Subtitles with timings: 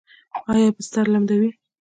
[0.51, 1.49] ایا بستر لمدوي؟